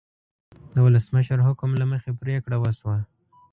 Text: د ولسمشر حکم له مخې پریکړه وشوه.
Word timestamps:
د 0.73 0.75
ولسمشر 0.85 1.37
حکم 1.47 1.71
له 1.79 1.85
مخې 1.91 2.11
پریکړه 2.21 2.57
وشوه. 2.59 2.97